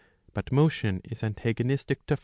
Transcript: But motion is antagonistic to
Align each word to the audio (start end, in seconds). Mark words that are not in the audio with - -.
But 0.33 0.51
motion 0.51 1.01
is 1.03 1.21
antagonistic 1.21 2.07
to 2.07 2.17